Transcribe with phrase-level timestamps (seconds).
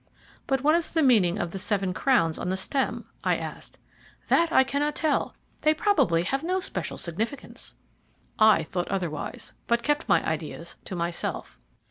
[0.47, 3.77] "But what is the meaning of the seven crowns on the stem?" I asked.
[4.29, 5.35] "That I cannot tell.
[5.61, 7.75] They have probably no special significance."
[8.39, 11.59] I thought otherwise, but kept my ideas to myself.